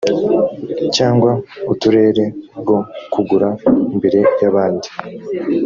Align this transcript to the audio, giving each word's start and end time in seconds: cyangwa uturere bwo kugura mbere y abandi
cyangwa 0.95 1.31
uturere 1.73 2.25
bwo 2.61 2.77
kugura 3.13 3.49
mbere 3.97 4.19
y 4.41 4.43
abandi 4.49 4.87